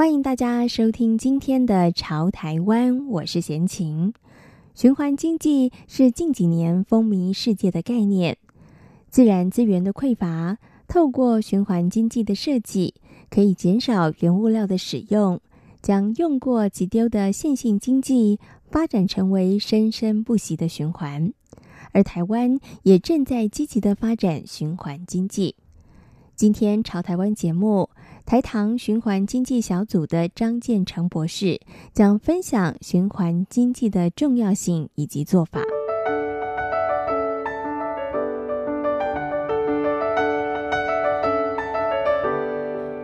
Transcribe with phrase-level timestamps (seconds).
[0.00, 4.14] 欢迎大家收听今天的《潮台湾》，我是闲情。
[4.74, 8.38] 循环经济是近几年风靡世界的概念。
[9.10, 10.56] 自然资源的匮乏，
[10.88, 12.94] 透过循环经济的设计，
[13.28, 15.38] 可以减少原物料的使用，
[15.82, 18.40] 将用过即丢的线性经济
[18.70, 21.30] 发展成为生生不息的循环。
[21.92, 25.56] 而台湾也正在积极的发展循环经济。
[26.34, 27.90] 今天《潮台湾》节目。
[28.26, 31.60] 台糖循环经济小组的张建成博士
[31.92, 35.60] 将分享循环经济的重要性以及做法。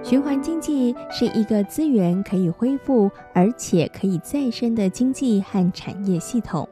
[0.05, 6.69] 循环经济是一个资源可以恢复而且可以再生的经济和产业系统。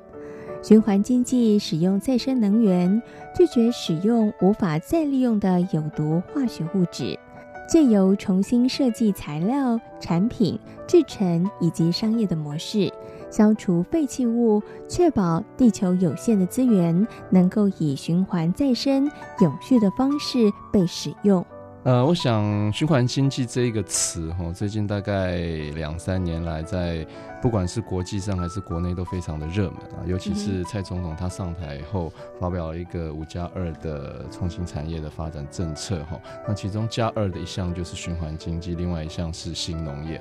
[0.62, 3.02] 循环经济使用再生能源，
[3.36, 7.18] 拒绝使用无法再利用的有毒化学物质。
[7.66, 12.92] 借由重新设计材料、产品、制成以及商业的模式，
[13.30, 21.44] 消除废弃物，确保地球有限的资源能够以循环再生、永续的方式被使用。
[21.84, 25.36] 呃，我想循环经济这一个词，哈，最近大概
[25.74, 27.06] 两三年来，在
[27.42, 30.00] 不管是国际上还是国内都非常的热门啊。
[30.06, 36.18] 尤其是蔡总统他上台后，发表了一个五加二的创新产业的发展政策，哈。
[36.48, 40.18] 那其中加二的一项就是循环经济，另外一项是新农业。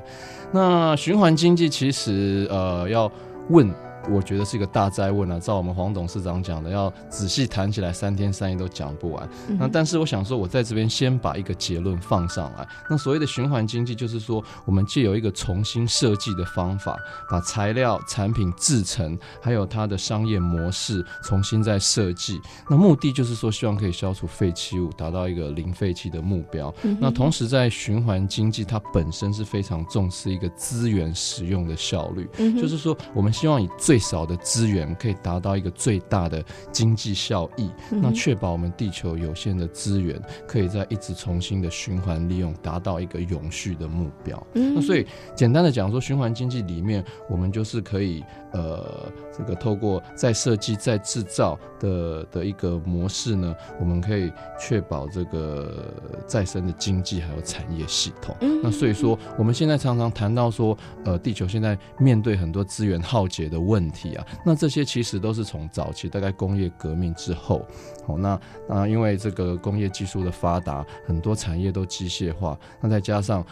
[0.52, 3.10] 那循环经济其实呃要
[3.50, 3.74] 问。
[4.10, 5.40] 我觉得是一个大灾问啊！
[5.40, 9.30] 照我们黄董事长讲的，要仔细谈起来，三天三夜都讲不完。
[9.60, 12.68] 那但是我想说，我在这边先把一个结论放上来。
[12.90, 16.98] 那所谓的循环经济，就是说我们借由一个重新设计的方法，
[17.30, 22.40] 把材料、产品制成，还有它的商业模式重新再设计。
[22.70, 26.74] 那目的就是说，希望可以消除废弃物，达到一个零废弃的目标。
[27.00, 32.30] 那同时在循环经济，它本身是非常重视一个资源使用的效率，
[32.60, 44.48] 就是说我们希望以最最少的资源可以达到一个最大的经济效益，那确保我们地球有限的资源可以在一直重新的循环利用，达到一个永续的目标。
[44.52, 45.06] 那所以
[45.36, 48.24] 简单的讲说，循环经济里面，我们就是可以
[48.54, 55.92] 呃，这个透过再设计、再制造的的一个模式呢，我们可以确保这个
[56.28, 58.36] 再生的经济还有产业系统。
[58.62, 64.14] 那所以说，我们现在常常谈到说，呃，地球现在面对很多资源耗竭的问题。
[64.16, 67.66] 啊，那这些其实都是从早期大概工业革命之后，
[68.06, 68.40] 哦，那
[68.70, 73.44] 啊，因为这个工业技术的发达，很多产业都机械化，那再加上。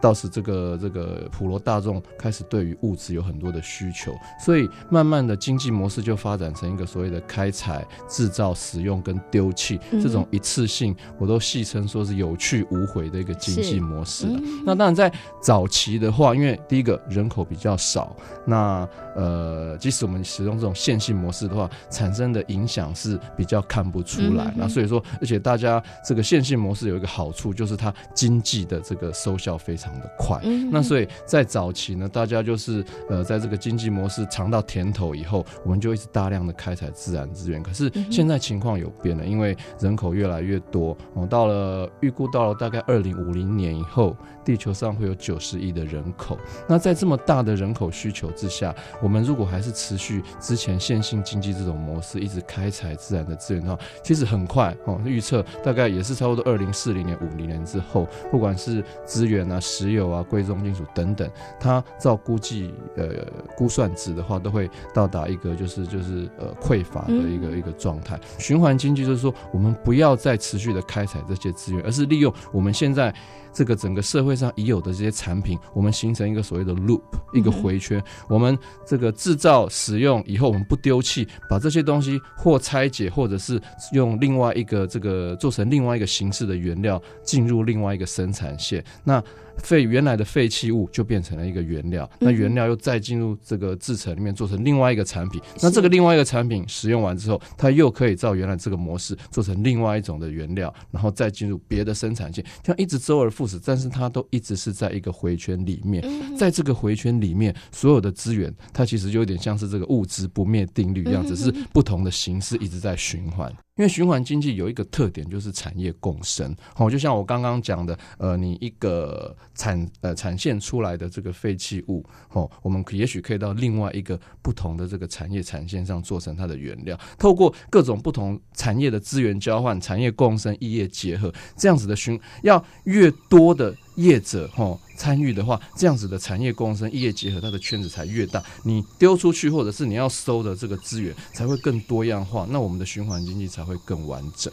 [0.00, 14.26] 到时这个这个普罗大众开始对于物质有很多的需求，所以慢慢的经济模式就发展成一个所谓的开采、制造、使用跟丢弃这种一次性，我都戏称说是有去无回的一个经济模式。
[14.64, 15.12] 那当然在
[15.42, 24.54] 早期的话，因为第一个人口比较少，那呃，即使我们使用这种线性模式的话，产生的影响是比较看不出来。
[24.56, 29.58] 那所以说，而且大家这个线性模式有一个好处，就是它经济的这个收效。
[29.68, 30.40] 非常的快，
[30.72, 37.62] 那所以在早期呢，大家就是呃，在这个经济模式尝到甜头以后，我们就一直大量的开采自然资源。
[37.62, 46.38] 可是现在情况有变了，因为人口越来越多，哦，到了预估到了大概二零五零年以后，地球上会有九十亿的人口。
[46.66, 59.57] 那在这么大的人口需求之下，我们如果还是持续之前线性经济这种模式，一直开采自然的资源的话，其实很快哦，预测大概也是差不多二零四零年、五零年之后，不管是资源啊。
[59.60, 63.26] 石油啊、贵重金属等等，它照估计呃
[63.56, 68.18] 估算值的话，都会到达一个就是就是呃匮乏的一个一个状态。
[68.38, 73.14] 循环经济就是说，我们不要再持续的开采这些资源，而是利用我们现在。
[73.50, 77.00] 这个整个社会上已有的这些产品，我们形成一个所谓的 loop，
[77.32, 78.00] 一个回圈。
[78.28, 78.56] 我们
[78.86, 83.60] 这个制造、使用以后，我们不丢弃，把这些东西或拆解，或者是
[83.92, 88.84] 用另外一个这个做成另外一个形式的原料，进入另外一个生产线。
[89.02, 89.20] 那
[89.62, 106.04] 废原来的废弃物就变成了一个原料，那原料又再进入这个制成里面做成另外一个产品，那这个另外一个产品使用完之后，它又可以照原来这个模式做成另外一种的原料，然后再进入别的生产线，这样一直周而复始，但是它都一直是在一个回圈里面，
[106.36, 113.52] 在这个回圈里面，所有的资源它其实就有点像是这个物质不灭定律一样，只是不同的形式一直在循环。
[113.78, 116.54] 因为循环经济有一个特点，就是产业共生。
[116.74, 133.74] 好，就像我刚刚讲的，呃，你一个产呃产线出来的这个废弃物，哦，我们也许可以到另外一个不同的这个产业产线上做成它的原料，透过各种不同产业的资源交换、产业共生、异业结合，这样子的循要越多的。
[133.98, 138.42] 业者哈参与的话，这样子的产业共生、异业结合，它的圈子才越大。
[138.64, 144.52] 你丢出去，或者是你要收的这个资源才会更多样化，那我们的循环经济才会更完整。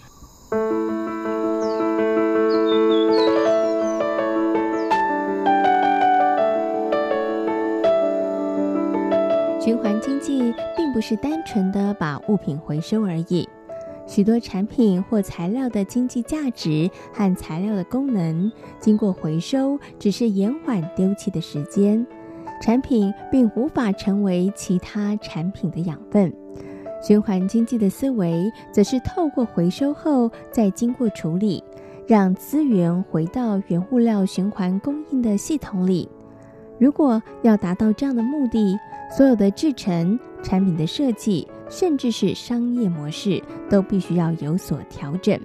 [9.60, 13.45] 循环经济并不是单纯的把物品回收而已。
[14.16, 22.08] 许多产品或材料的经济价值和材料的功能，经过回收，只是延缓丢弃的时间。
[22.62, 26.34] 产品并无法成为其他产品的养分。
[27.06, 31.62] 循环经济的思维，则是透过回收后再经过处理，
[32.08, 36.08] 让资源回到原物料循环供应的系统里。
[36.80, 38.80] 如果要达到这样的目的，
[39.12, 45.40] 所有的制成、产品的设计，甚至是商业模式，都必须要有所调整。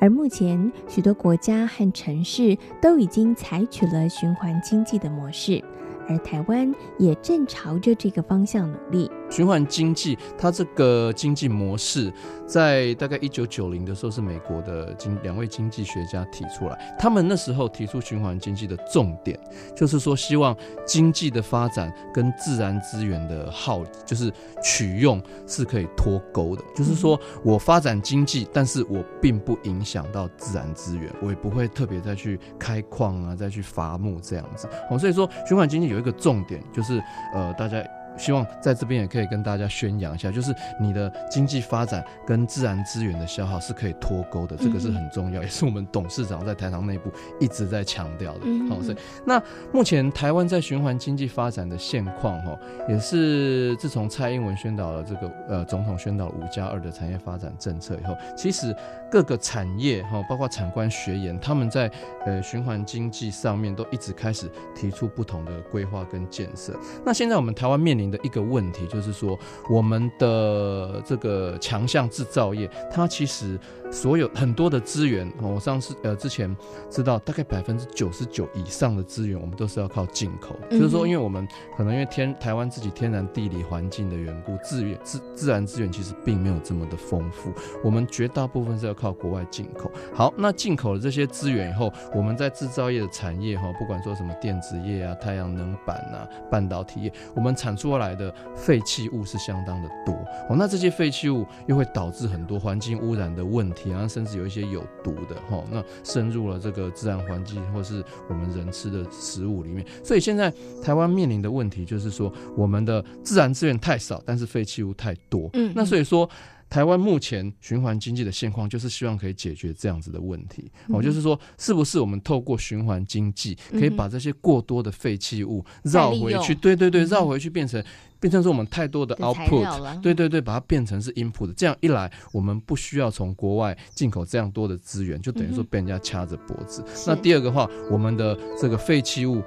[0.00, 5.62] 而目前，许多国家和城市都已经采取了循环经济的模式。
[6.08, 9.10] 而台湾也正朝着这个方向努力。
[9.30, 12.12] 循环经济，它这个经济模式，
[12.46, 16.96] 在大概一九九零的时候，是美国的经两位经济学家提出来。
[16.98, 19.38] 他们那时候提出循环经济的重点，
[19.74, 20.56] 就是说希望
[20.86, 26.62] 经济的发展跟自然资源的耗，就是取用是可以脱钩的。
[26.76, 34.68] 就是说我发展经济，但是我并不影响到自然资源，我也不会特别再去开矿啊，再去伐木这样子。
[34.90, 37.02] 哦，所以说循环经济有一个重点，就是
[37.32, 37.82] 呃，大家。
[38.16, 48.40] 希望在这边也可以跟大家宣扬一下，就是你的经济发展跟自然资源的消耗是可以脱钩的，这个是很重要， 也是我们董事长在台糖内部一直在强调的。
[48.68, 52.58] 好，所以那目前台湾在循环经济发展的现况，哈，
[52.88, 58.74] 也是自从蔡英文宣导了这个呃总统宣导五加二的产业发展政策以后，其实
[59.10, 61.90] 各个产业哈，包括产官学研，他们在
[62.24, 66.78] 呃循环经济上面都一直开始提出不同的规划跟建设。
[67.04, 73.58] 那现在我们台湾面临的一个问题就是说，我们的这个强项制造业，它其实
[73.90, 76.54] 所有很多的资源，我上次呃之前
[76.90, 80.54] 知道，大概百分之九十九以上的资源，我们都是要靠进口。
[80.70, 87.52] 就是说，因为我们可能因为天台湾自己天然地理环境的缘故，资源自自然资源其实并没有这么的丰富，
[87.82, 89.90] 我们绝大部分是要靠国外进口。
[90.12, 100.14] 好，那进口了这些资源以后，我们在制造业的产业哈，不管说什么电子业啊、太阳能板啊、半导体业，我们产出来的废弃物是相当的多
[100.48, 109.84] 哦，那这些废弃物又会导致很多环境污染的问题啊，甚至有一些有毒的哈，那深入了这个自然环境或是我们人吃的食物里面。
[110.02, 110.52] 所以现在
[110.82, 115.50] 台湾面临的问题就是说，我们的自然资源太少，但是废弃物太多。
[115.54, 116.28] 嗯，那所以说。
[116.74, 120.68] 台湾目前循环经济的现况，就是希望可以解决这样子的问题。
[120.88, 126.52] 哦，就是说，是不是我们透过循环经济，可以把这些过多的废弃物绕回去？
[126.52, 127.80] 对对对，绕回去变成
[128.18, 131.54] 变成说我们太多的 output，对对对，把它变成是 input。
[131.54, 136.84] 这样一来，我们不需要从国外进口这样多的资源，就等于说被人家掐着脖子。
[137.06, 139.40] 那第二个话，我们的这个废弃物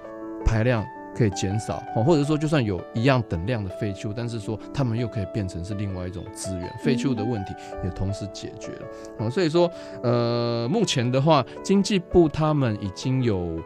[0.45, 0.81] 排量。
[1.17, 9.29] 可以减少，或者说就算有一样等量的废弃物，但是说他们又可以变成是另外一种资源，废弃物的问题也同时解决了。
[9.29, 9.69] 所以说，
[10.03, 13.59] 呃，目前的话，经济部他们已经有，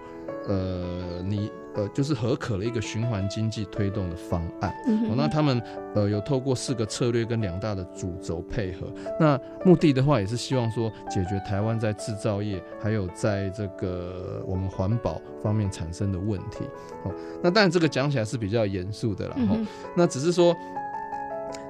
[0.48, 1.52] 呃，你。
[1.76, 4.74] 呃，就是合可了一个循环经济推动的方案。
[4.88, 5.62] 嗯、哦，那他们
[5.96, 8.88] 呃有透过四个策略跟两大的主轴配合。
[9.20, 16.66] 那目的的话，也是希望说解决台湾在制造业还有在这个我们环保方面产生的问题。
[17.04, 19.36] 哦，那当然这个讲起来是比较严肃的了。
[19.36, 20.56] 哈、嗯，那只是说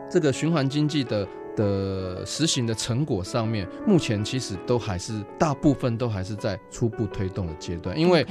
[0.09, 8.25] 这个循环经济的的实行的成果上面，目前其实都还是大部分都还是在初步推动的阶段，因为。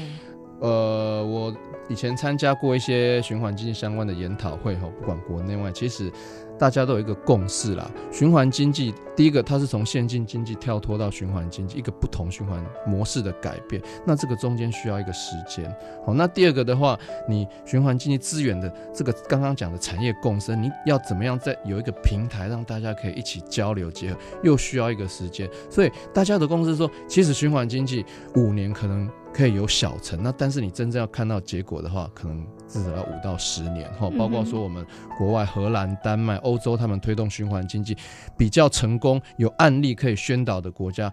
[0.60, 1.54] 呃，我
[1.88, 6.12] 以前参加过一些循环经济相关的研讨会，哈，不管国内外，其实。
[6.58, 13.80] 大家都有一个共识啦，循环经济，第一个它是从现金经济跳脱到循环经济，一个不同循环模式的改变。
[14.06, 15.74] 那这个中间需要一个时间。
[16.04, 25.48] 好，那第二个的话，你循环经济资源的这个刚刚讲的产业共生，你要怎么样在有一个平台让大家可以一起交流结合，又需要一个时间。
[25.70, 29.10] 所以大家的共识说，其实循环经济五年可能。
[29.32, 34.10] 可以有小成，那但是你真正要看到结果的话，可能至少要五到十年哈。
[34.18, 34.84] 包括说我们
[35.16, 37.96] 国外荷兰、丹麦、欧洲，他们推动循环经济
[38.36, 41.10] 比较成功，有案例可以宣导的国家，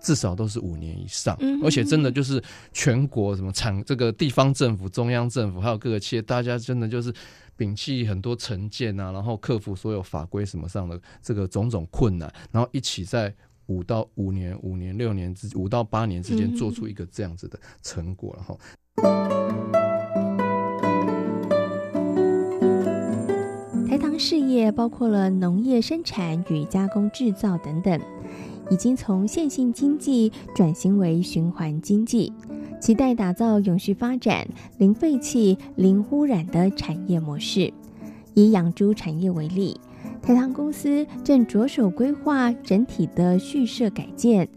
[0.00, 1.38] 至少都是五年以上。
[1.62, 7.12] 而且真的就是全国什么产这个地方政府、中央政府还有各个企业，大家真的就是
[7.56, 13.32] 摒弃很多成见啊，然后克服所有法规什么上的这个种种困难，然后一起在。
[13.68, 18.58] 五到五年、五年、六年之五到八年之间，做出一个这样子的成果，然后，
[23.86, 28.00] 台糖事业包括了农业生产与加工制造等等，
[28.70, 32.32] 已经从线性经济转型为循环经济，
[32.80, 34.48] 期待打造永续发展、
[34.78, 37.70] 零废弃、零污染的产业模式。
[38.34, 39.78] 以养猪产业为例。
[40.22, 44.48] 台糖公司正着手规划整体的蓄设改建，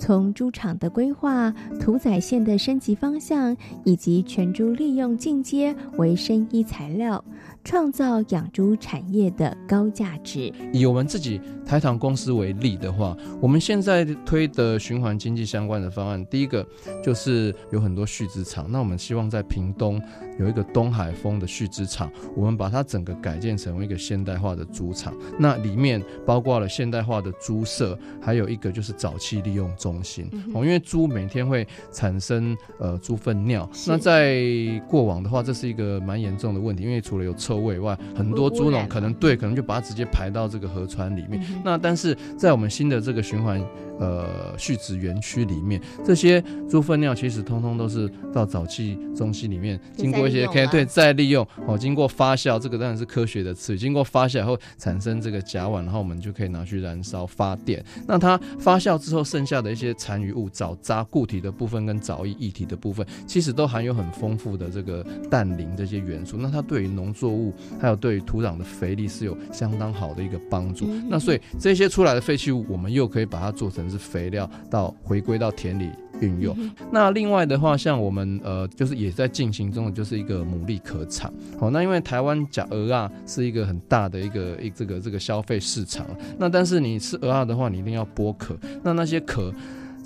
[0.00, 3.54] 从猪场的规划、屠宰线的升级方向，
[3.84, 7.22] 以及全猪利用进阶为生医材料。
[7.62, 10.50] 创造养猪产业的高价值。
[10.72, 16.66] 以我们自己台糖公司为例的话，我们现在推的循环经济相关的方案，第一个
[17.02, 18.66] 就是有很多蓄资场。
[18.70, 20.00] 那我们希望在屏东
[20.38, 25.14] 有一个东海丰的蓄资场，我们把它整个改建成为一个现代化的猪场。
[25.38, 30.30] 那里面包括了现代化的猪舍，还有一个就是早期利用中心。
[30.54, 34.44] 哦，因为猪每天会产生呃猪粪尿，那在
[34.88, 41.42] 过往的话，这是一个蛮严重的问题，因为除了有臭味外，很多猪农可能对，可能就把它直接排到这个河川里面。
[41.64, 43.60] 那但是在我们新的这个循环
[44.00, 57.84] 呃蓄殖园区里面，这些猪粪尿其实通通都是到沼气中心里面，经过一些可以对再利用哦，经过发酵，这个当然是科学的词语，经过发酵以后产生这个甲烷，然后我们就可以拿去燃烧发电。
[58.08, 66.38] 那它发酵之后剩下的一些残余物，沼渣固体的部分跟沼液液体的部分，其实都含有很丰富的这个氮磷这些元素。
[66.38, 70.86] 那它对于农作物还有对于土壤的肥力是有相当好的一个帮助。
[71.08, 76.56] 那所以这些出来的废弃物，我们又可以把它做成是肥料，到回归到田里运用。
[76.90, 81.32] 那另外的话，像我们呃，就是也在进行中的，就是一个牡蛎壳厂。
[81.58, 86.06] 好，那因为台湾甲鹅啊是一个很大的一个一这个这个消费市场。
[86.38, 88.56] 那但是你吃鹅啊的话，你一定要剥壳。
[88.82, 89.52] 那那些壳。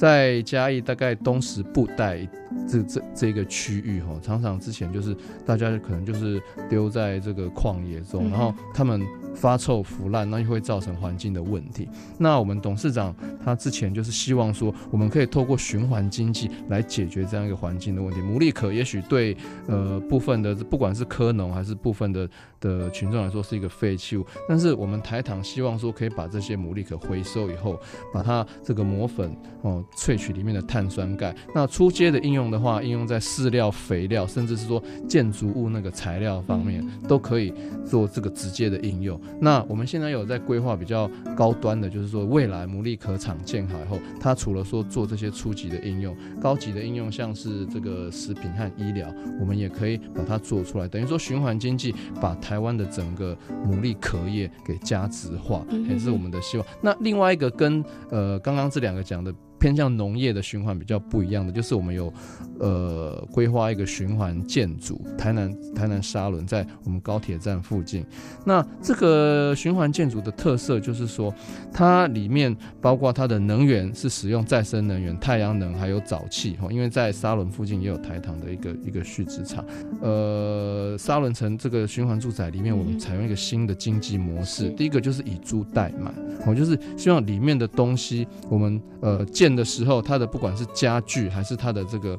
[0.04, 2.28] 在嘉义大概东石布袋
[2.68, 9.02] 这这这个区域哈，常常之前就是大家可能就是丢在这个旷野中，然后他们。
[9.34, 11.88] 发臭腐烂，那就会造成环境的问题。
[12.18, 13.12] 那我们董事长
[13.44, 18.20] 他之前就是希望说，我们可以透过循环经济来解决这样一个环境的问题。
[18.20, 22.30] 牡蛎壳也许对呃部分的不管是科农还是部分的
[22.61, 27.76] 的群众来说是一个废弃物，但是我们台糖希望说可以把这些牡蛎壳回收以后，
[28.12, 31.35] 把它这个磨粉哦萃取里面的碳酸钙。
[31.55, 37.53] 那初阶的应用的话，应用在饲料、肥料，甚至是说建筑物那个材料方面，都可以
[37.85, 39.21] 做这个直接的应用。
[39.41, 50.89] 那我们现在有在规划比较高端的，就是说未来牡蛎壳厂建好以后，它除了说做这些初级的应用，高级的应用像是这个食品和医疗，我们也可以把它做出来。
[50.89, 53.37] 等于说循环经济把台湾的整个
[53.67, 56.67] 牡蛎壳业给价值化，也是我们的希望。
[56.83, 59.35] 那另外一个跟呃刚刚这两个讲的。
[59.64, 62.12] 偏向农业的循环比较不一样的，就是我们有
[62.61, 68.04] 呃规划一个循环建筑，台南台南沙仑在我们高铁站附近。
[68.44, 71.35] 那这个循环建筑的特色就是说，
[71.73, 79.64] 它里面包括它的能源是使用再生能源、太阳能还有沼气哈，因为在沙仑附近也有台糖的一个一个蓄殖场。
[80.02, 86.12] 呃，沙仑城这个循环住宅里面，我们采用一个新的经济模式，第一个就是以租代买，
[86.47, 89.53] 我就是希望里面的东西我们呃建。
[89.54, 92.18] 的时候，它的不管是家具还是它的这个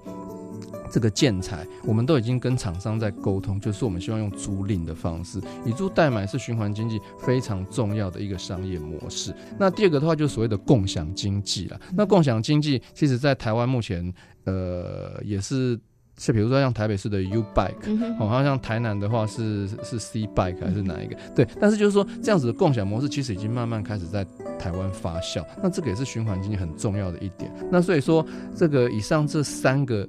[0.91, 9.33] 这个建材，我们都已经跟厂商在沟通，就是我们希望用租赁的方式，以租代买是循环经济非常重要的一个商业模式。
[9.59, 11.79] 那第二个的话，就是所谓的共享经济了。
[11.95, 14.13] 那共享经济，其实在台湾目前，
[14.45, 15.79] 呃，也是。
[16.17, 21.15] 是，比如说像台北市的 U Bike，好像像台南的话是是 C Bike 还是哪一个？
[21.36, 24.25] 对，但是就是说这样子的共享模式，其实已经慢慢开始在
[24.57, 25.45] 台湾发酵。
[25.62, 27.51] 那这个也是循环经济很重要的一点。
[27.72, 30.07] 那所以说，这个以上这三个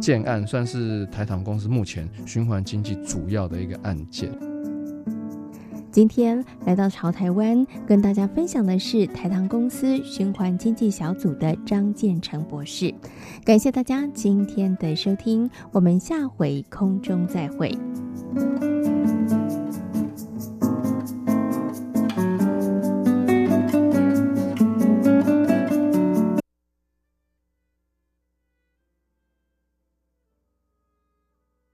[0.00, 4.30] 建案，算是台糖公司目前循环经济主要的一个案件。
[5.90, 12.92] 今天来到潮台湾，跟大家分享的是台糖公司循环经济小组的张建成博士。
[13.44, 17.76] 感谢大家今天的收听，我们下回空中再会。